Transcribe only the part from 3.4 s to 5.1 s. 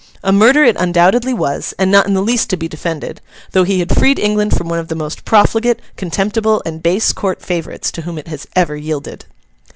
though he had freed England from one of the